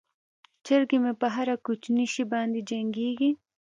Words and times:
چرګې 0.65 0.97
مې 1.03 1.13
په 1.21 1.27
هر 1.35 1.47
کوچني 1.65 2.05
شي 2.13 2.23
باندې 2.31 2.59
جنګیږي. 2.69 3.31